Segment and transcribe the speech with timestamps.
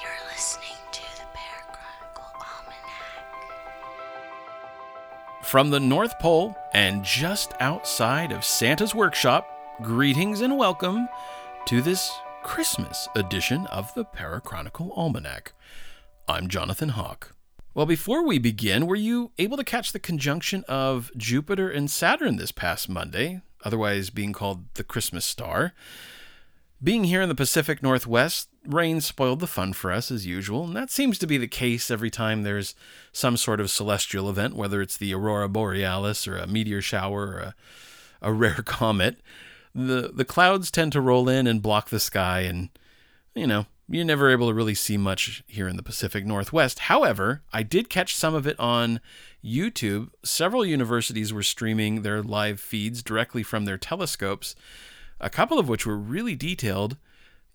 [0.00, 3.34] You're listening to the Parachronicle Almanac.
[5.42, 9.48] From the North Pole and just outside of Santa's workshop,
[9.82, 11.08] greetings and welcome
[11.66, 12.12] to this
[12.44, 15.52] Christmas edition of the Parachronicle Almanac.
[16.28, 17.34] I'm Jonathan Hawk.
[17.74, 22.36] Well, before we begin, were you able to catch the conjunction of Jupiter and Saturn
[22.36, 25.72] this past Monday, otherwise being called the Christmas star?
[26.80, 30.76] Being here in the Pacific Northwest, rain spoiled the fun for us as usual, and
[30.76, 32.74] that seems to be the case every time there's
[33.12, 37.38] some sort of celestial event, whether it's the aurora borealis or a meteor shower or
[37.38, 37.54] a,
[38.22, 39.18] a rare comet.
[39.74, 42.70] The the clouds tend to roll in and block the sky and
[43.34, 46.80] you know, you're never able to really see much here in the Pacific Northwest.
[46.80, 49.00] However, I did catch some of it on
[49.42, 50.10] YouTube.
[50.24, 54.54] Several universities were streaming their live feeds directly from their telescopes,
[55.20, 56.96] a couple of which were really detailed.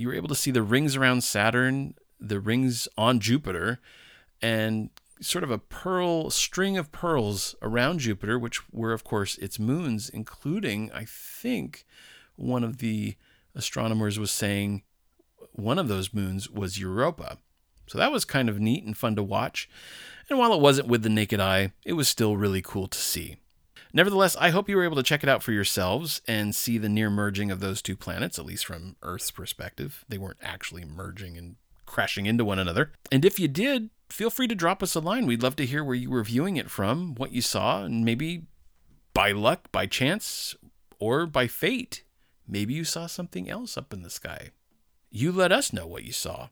[0.00, 3.80] You were able to see the rings around Saturn, the rings on Jupiter,
[4.40, 4.88] and
[5.20, 10.08] sort of a pearl string of pearls around Jupiter, which were, of course, its moons,
[10.08, 11.84] including, I think,
[12.36, 13.16] one of the
[13.54, 14.84] astronomers was saying
[15.52, 17.36] one of those moons was Europa.
[17.86, 19.68] So that was kind of neat and fun to watch.
[20.30, 23.36] And while it wasn't with the naked eye, it was still really cool to see.
[23.92, 26.88] Nevertheless, I hope you were able to check it out for yourselves and see the
[26.88, 30.04] near merging of those two planets, at least from Earth's perspective.
[30.08, 32.92] They weren't actually merging and crashing into one another.
[33.10, 35.26] And if you did, feel free to drop us a line.
[35.26, 38.44] We'd love to hear where you were viewing it from, what you saw, and maybe
[39.12, 40.54] by luck, by chance,
[40.98, 42.04] or by fate,
[42.46, 44.50] maybe you saw something else up in the sky
[45.10, 46.48] you let us know what you saw.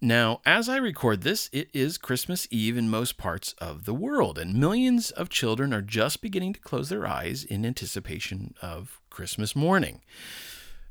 [0.00, 4.36] Now, as I record this, it is Christmas Eve in most parts of the world,
[4.36, 9.56] and millions of children are just beginning to close their eyes in anticipation of Christmas
[9.56, 10.02] morning.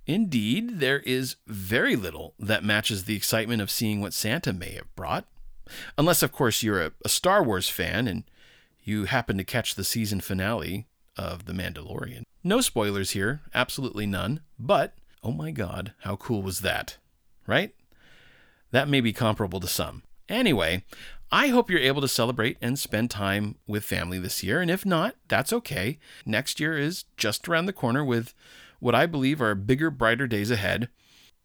[0.08, 4.94] Indeed, there is very little that matches the excitement of seeing what Santa may have
[4.96, 5.26] brought.
[5.98, 8.24] Unless, of course, you're a, Star Wars fan and
[8.84, 12.24] you happen to catch the season finale of The Mandalorian.
[12.44, 16.98] No spoilers here, absolutely none, but oh my god, how cool was that?
[17.48, 17.74] Right?
[18.76, 20.04] That may be comparable to some.
[20.28, 20.84] Anyway,
[21.32, 24.86] I hope you're able to celebrate and spend time with family this year, and if
[24.86, 25.98] not, that's okay.
[26.26, 28.34] Next year is just around the corner with
[28.82, 30.90] what I believe are bigger, brighter days ahead.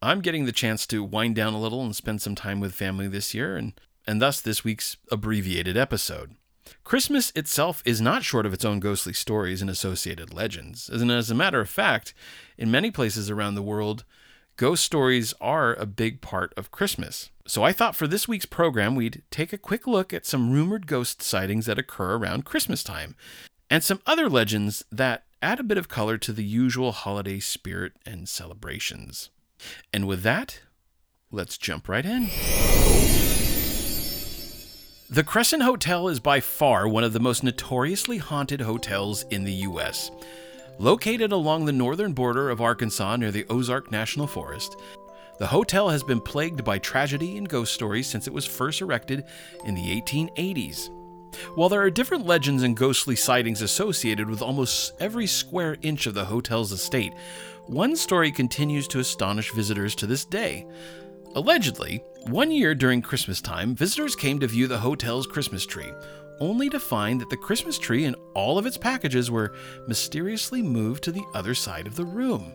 [0.02, 3.06] I'm getting the chance to wind down a little and spend some time with family
[3.06, 3.74] this year, and,
[4.08, 6.34] and thus this week's abbreviated episode.
[6.82, 10.88] Christmas itself is not short of its own ghostly stories and associated legends.
[10.88, 12.12] And as a matter of fact,
[12.58, 14.04] in many places around the world,
[14.60, 17.30] ghost stories are a big part of Christmas.
[17.46, 20.86] So I thought for this week's program, we'd take a quick look at some rumored
[20.86, 23.16] ghost sightings that occur around Christmas time,
[23.70, 27.94] and some other legends that add a bit of color to the usual holiday spirit
[28.04, 29.30] and celebrations.
[29.94, 30.60] And with that,
[31.30, 32.28] let's jump right in.
[35.08, 39.54] The Crescent Hotel is by far one of the most notoriously haunted hotels in the
[39.70, 40.10] U.S.
[40.80, 44.80] Located along the northern border of Arkansas near the Ozark National Forest,
[45.38, 49.24] the hotel has been plagued by tragedy and ghost stories since it was first erected
[49.66, 50.88] in the 1880s.
[51.54, 56.14] While there are different legends and ghostly sightings associated with almost every square inch of
[56.14, 57.12] the hotel's estate,
[57.66, 60.66] one story continues to astonish visitors to this day.
[61.34, 65.92] Allegedly, one year during Christmas time, visitors came to view the hotel's Christmas tree,
[66.40, 69.54] only to find that the Christmas tree and all of its packages were
[69.86, 72.52] mysteriously moved to the other side of the room.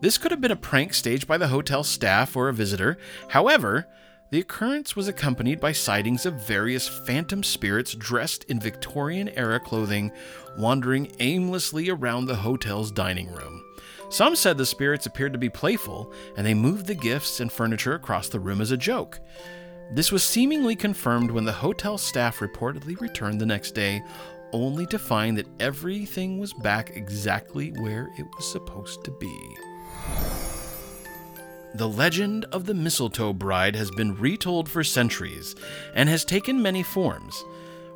[0.00, 2.98] This could have been a prank staged by the hotel staff or a visitor.
[3.28, 3.86] However,
[4.30, 10.10] the occurrence was accompanied by sightings of various phantom spirits dressed in Victorian era clothing
[10.56, 13.62] wandering aimlessly around the hotel's dining room.
[14.08, 17.94] Some said the spirits appeared to be playful, and they moved the gifts and furniture
[17.94, 19.20] across the room as a joke.
[19.90, 24.02] This was seemingly confirmed when the hotel staff reportedly returned the next day,
[24.52, 29.56] only to find that everything was back exactly where it was supposed to be.
[31.74, 35.54] The legend of the mistletoe bride has been retold for centuries
[35.94, 37.44] and has taken many forms.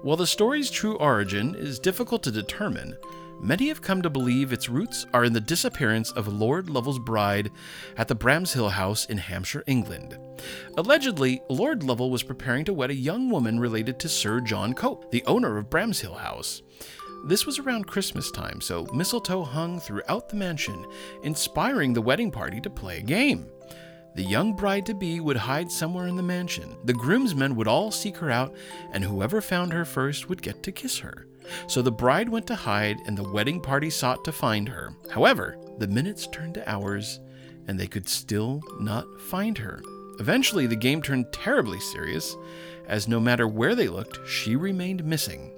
[0.02, 2.96] While the story's true origin is difficult to determine,
[3.40, 7.50] many have come to believe its roots are in the disappearance of Lord Lovell's bride
[7.96, 10.18] at the Bramshill House in Hampshire, England.
[10.76, 15.10] Allegedly, Lord Lovell was preparing to wed a young woman related to Sir John Cope,
[15.10, 16.62] the owner of Bramshill House.
[17.26, 20.86] This was around Christmas time, so mistletoe hung throughout the mansion,
[21.22, 23.46] inspiring the wedding party to play a game.
[24.14, 26.76] The young bride to be would hide somewhere in the mansion.
[26.84, 28.54] The groomsmen would all seek her out,
[28.92, 31.26] and whoever found her first would get to kiss her.
[31.66, 34.92] So the bride went to hide, and the wedding party sought to find her.
[35.10, 37.20] However, the minutes turned to hours,
[37.66, 39.82] and they could still not find her.
[40.18, 42.36] Eventually, the game turned terribly serious,
[42.86, 45.52] as no matter where they looked, she remained missing.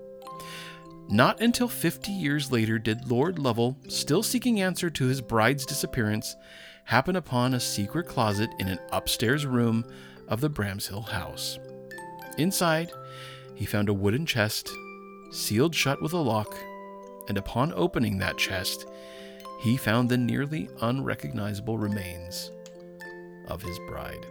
[1.09, 6.37] Not until 50 years later did Lord Lovell, still seeking answer to his bride's disappearance,
[6.85, 9.85] happen upon a secret closet in an upstairs room
[10.27, 11.59] of the Bramshill house.
[12.37, 12.93] Inside,
[13.55, 14.71] he found a wooden chest,
[15.31, 16.55] sealed shut with a lock,
[17.29, 18.87] and upon opening that chest,
[19.61, 22.51] he found the nearly unrecognizable remains
[23.49, 24.27] of his bride.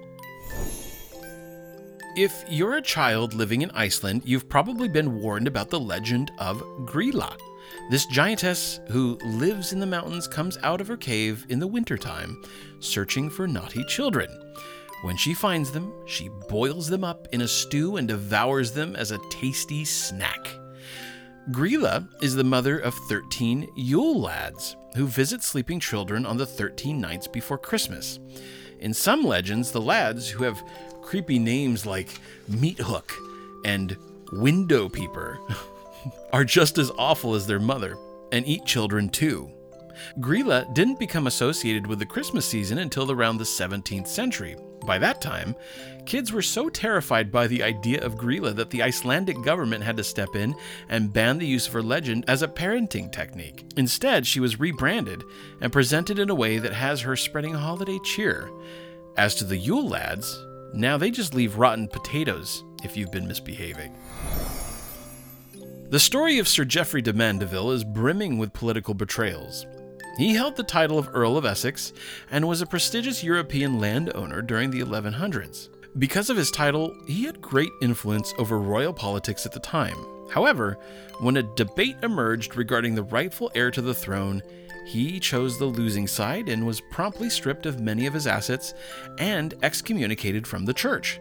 [2.16, 6.62] If you're a child living in Iceland, you've probably been warned about the legend of
[6.86, 7.38] Grýla.
[7.92, 12.42] This giantess who lives in the mountains comes out of her cave in the wintertime,
[12.80, 14.30] searching for naughty children.
[15.04, 19.12] When she finds them, she boils them up in a stew and devours them as
[19.12, 20.48] a tasty snack.
[21.52, 27.00] Grýla is the mother of 13 Yule lads who visit sleeping children on the 13
[27.00, 28.20] nights before Christmas.
[28.82, 30.62] In some legends, the lads, who have
[31.02, 32.10] creepy names like
[32.50, 33.14] Meat Hook
[33.64, 33.96] and
[34.34, 35.40] Window Peeper
[36.34, 37.98] are just as awful as their mother
[38.34, 39.50] and eat children too.
[40.20, 44.58] Grýla didn't become associated with the Christmas season until around the 17th century.
[44.88, 45.54] By that time,
[46.06, 50.04] kids were so terrified by the idea of Grýla that the Icelandic government had to
[50.04, 50.56] step in
[50.88, 53.66] and ban the use of her legend as a parenting technique.
[53.76, 55.26] Instead, she was rebranded
[55.60, 58.50] and presented in a way that has her spreading holiday cheer.
[59.18, 60.42] As to the Yule lads,
[60.74, 63.94] now they just leave rotten potatoes if you've been misbehaving.
[65.90, 69.66] The story of Sir Geoffrey de Mandeville is brimming with political betrayals.
[70.18, 71.94] He held the title of Earl of Essex
[72.32, 75.70] and was a prestigious European landowner during the 1100s.
[76.00, 79.98] Because of his title, he had great influence over royal politics at the time.
[80.32, 80.78] However,
[81.20, 84.42] when a debate emerged regarding the rightful heir to the throne,
[84.88, 88.74] he chose the losing side and was promptly stripped of many of his assets
[89.20, 91.20] and excommunicated from the church.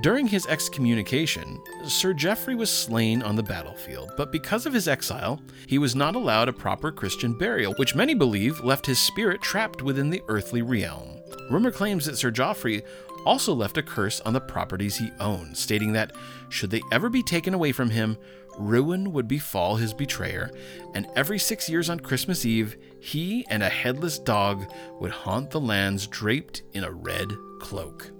[0.00, 5.40] During his excommunication, Sir Geoffrey was slain on the battlefield, but because of his exile,
[5.66, 9.82] he was not allowed a proper Christian burial, which many believe left his spirit trapped
[9.82, 11.18] within the earthly realm.
[11.50, 12.82] Rumor claims that Sir Geoffrey
[13.24, 16.12] also left a curse on the properties he owned, stating that,
[16.48, 18.16] should they ever be taken away from him,
[18.58, 20.50] ruin would befall his betrayer,
[20.94, 24.64] and every six years on Christmas Eve, he and a headless dog
[24.98, 27.30] would haunt the lands draped in a red
[27.60, 28.10] cloak.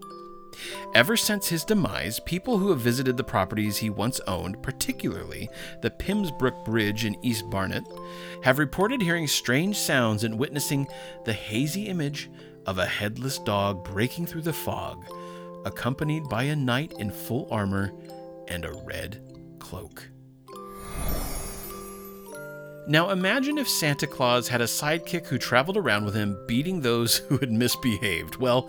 [0.94, 5.48] Ever since his demise, people who have visited the properties he once owned, particularly
[5.80, 7.84] the Pymmes Brook Bridge in East Barnet,
[8.42, 10.86] have reported hearing strange sounds and witnessing
[11.24, 12.30] the hazy image
[12.66, 15.04] of a headless dog breaking through the fog,
[15.64, 17.92] accompanied by a knight in full armor
[18.48, 19.20] and a red
[19.58, 20.11] cloak.
[22.86, 27.16] Now imagine if Santa Claus had a sidekick who traveled around with him beating those
[27.28, 28.36] who had misbehaved.
[28.36, 28.68] Well,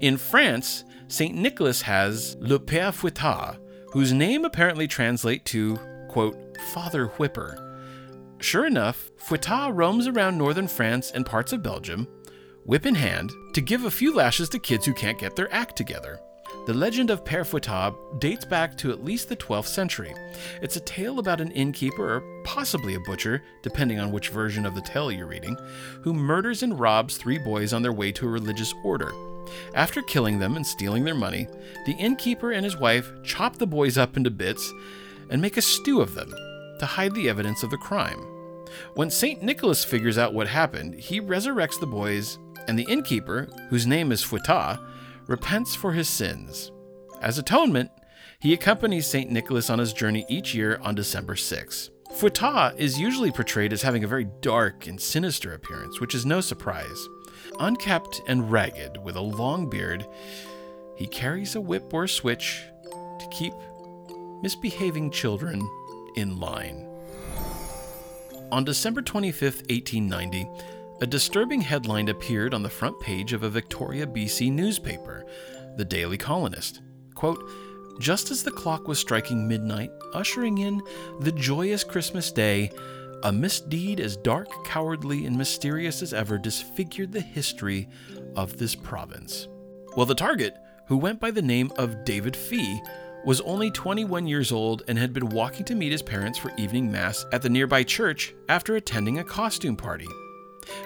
[0.00, 1.34] in France, St.
[1.34, 3.58] Nicholas has Le Père Fouettard,
[3.92, 5.78] whose name apparently translates to,
[6.08, 6.36] quote,
[6.72, 7.58] Father Whipper.
[8.40, 12.08] Sure enough, Fouettard roams around northern France and parts of Belgium,
[12.64, 15.76] whip in hand, to give a few lashes to kids who can't get their act
[15.76, 16.18] together.
[16.64, 20.14] The legend of Fouettard dates back to at least the 12th century.
[20.60, 24.76] It's a tale about an innkeeper, or possibly a butcher, depending on which version of
[24.76, 25.56] the tale you're reading,
[26.02, 29.12] who murders and robs three boys on their way to a religious order.
[29.74, 31.48] After killing them and stealing their money,
[31.84, 34.72] the innkeeper and his wife chop the boys up into bits
[35.30, 36.32] and make a stew of them
[36.78, 38.20] to hide the evidence of the crime.
[38.94, 39.42] When St.
[39.42, 44.22] Nicholas figures out what happened, he resurrects the boys, and the innkeeper, whose name is
[44.22, 44.78] Fouettard,
[45.26, 46.72] repents for his sins.
[47.20, 47.90] As atonement,
[48.40, 49.30] he accompanies St.
[49.30, 51.90] Nicholas on his journey each year on December 6.
[52.14, 56.40] Fouettard is usually portrayed as having a very dark and sinister appearance, which is no
[56.40, 57.08] surprise.
[57.60, 60.06] Unkempt and ragged, with a long beard,
[60.96, 62.62] he carries a whip or switch
[63.18, 63.54] to keep
[64.42, 65.62] misbehaving children
[66.16, 66.88] in line.
[68.50, 70.46] On December 25, 1890,
[71.02, 75.26] a disturbing headline appeared on the front page of a Victoria, BC newspaper,
[75.76, 76.80] the Daily Colonist.
[77.16, 77.42] Quote,
[77.98, 80.80] just as the clock was striking midnight, ushering in
[81.18, 82.70] the joyous Christmas day,
[83.24, 87.88] a misdeed as dark, cowardly, and mysterious as ever disfigured the history
[88.36, 89.48] of this province.
[89.96, 90.56] Well, the target,
[90.86, 92.80] who went by the name of David Fee,
[93.24, 96.92] was only 21 years old and had been walking to meet his parents for evening
[96.92, 100.06] mass at the nearby church after attending a costume party.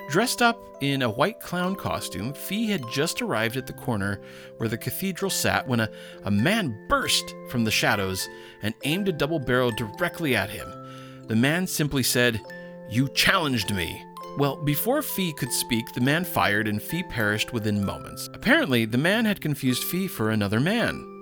[0.09, 4.21] Dressed up in a white clown costume, Fee had just arrived at the corner
[4.59, 5.91] where the cathedral sat when a,
[6.25, 8.29] a man burst from the shadows
[8.63, 10.69] and aimed a double barrel directly at him.
[11.27, 12.41] The man simply said,
[12.89, 14.03] You challenged me,
[14.39, 18.29] Well, before Fee could speak, the man fired and Fee perished within moments.
[18.33, 21.13] Apparently, the man had confused Fee for another man.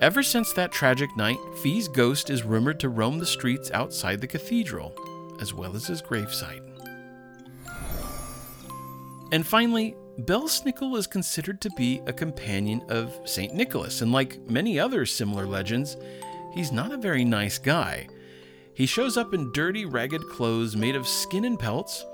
[0.00, 4.26] Ever since that tragic night, Fee's ghost is rumored to roam the streets outside the
[4.26, 4.94] cathedral,
[5.40, 6.69] as well as his gravesite.
[9.32, 13.54] And finally, Belsnickel is considered to be a companion of St.
[13.54, 15.96] Nicholas, and like many other similar legends,
[16.52, 18.08] he's not a very nice guy.
[18.74, 22.04] He shows up in dirty, ragged clothes made of skin and pelts,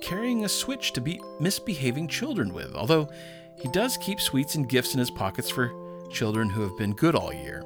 [0.00, 3.08] carrying a switch to beat misbehaving children with, although
[3.56, 5.72] he does keep sweets and gifts in his pockets for
[6.10, 7.64] children who have been good all year.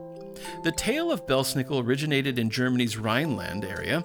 [0.62, 4.04] The tale of Belsnickel originated in Germany's Rhineland area,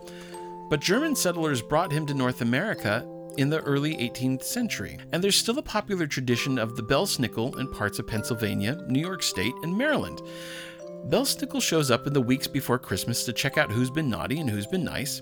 [0.70, 5.36] but German settlers brought him to North America in the early 18th century, and there's
[5.36, 9.77] still a popular tradition of the Belsnickel in parts of Pennsylvania, New York State, and
[9.77, 10.22] Maryland.
[11.10, 14.50] Belsnickel shows up in the weeks before Christmas to check out who's been naughty and
[14.50, 15.22] who's been nice,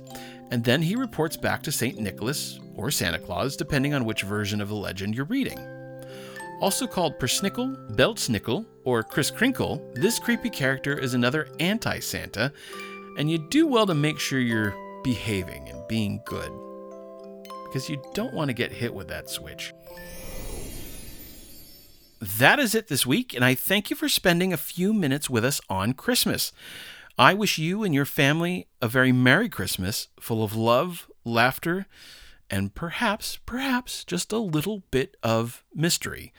[0.52, 2.00] and then he reports back to St.
[2.00, 5.60] Nicholas or Santa Claus, depending on which version of the legend you're reading.
[6.62, 12.54] Also called Persnickel, Beltsnickel, or Kris Krinkle, this creepy character is another anti Santa,
[13.18, 16.52] and you do well to make sure you're behaving and being good.
[17.74, 19.74] Because you don't want to get hit with that switch.
[22.22, 25.44] That is it this week, and I thank you for spending a few minutes with
[25.44, 26.52] us on Christmas.
[27.18, 31.88] I wish you and your family a very Merry Christmas, full of love, laughter,
[32.48, 36.32] and perhaps, perhaps just a little bit of mystery.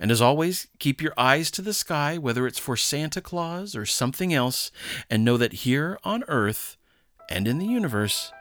[0.00, 3.84] And as always, keep your eyes to the sky, whether it's for Santa Claus or
[3.84, 4.72] something else,
[5.10, 6.78] and know that here on Earth
[7.28, 8.32] and in the universe,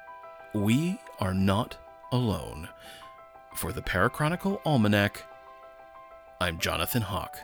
[0.53, 1.82] we are not
[2.13, 2.69] alone.
[3.55, 5.23] For the Parachronicle Almanac,
[6.39, 7.37] I'm Jonathan Hawk.